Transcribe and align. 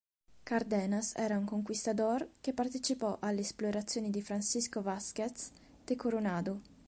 Cardenas 0.43 1.13
era 1.15 1.37
un 1.37 1.45
conquistador 1.45 2.27
che 2.41 2.53
partecipò 2.53 3.17
alle 3.19 3.41
esplorazioni 3.41 4.09
di 4.09 4.23
Francisco 4.23 4.81
Vázquez 4.81 5.51
de 5.85 5.95
Coronado. 5.95 6.59